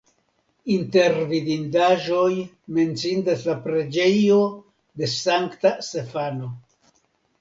Inter 0.75 1.17
vidindaĵoj 1.31 2.31
menciindas 2.77 3.45
la 3.49 3.57
preĝejo 3.69 4.41
de 5.03 5.11
Sankta 5.15 5.75
Stefano. 5.93 6.51